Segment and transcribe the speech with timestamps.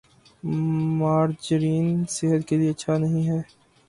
[0.99, 3.39] margarine صحت کے لئے اچھا نہیں ہے